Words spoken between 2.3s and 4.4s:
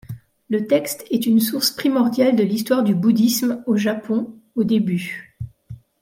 de l'histoire du bouddhisme au Japon